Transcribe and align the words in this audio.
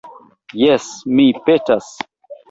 Jes, 0.61 0.87
mi 1.19 1.25
petas. 1.49 1.91